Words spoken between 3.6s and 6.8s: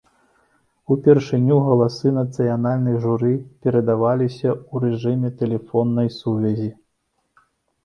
перадаваліся ў рэжыме тэлефоннай сувязі.